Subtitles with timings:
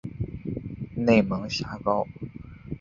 [0.97, 2.07] 内蒙邪蒿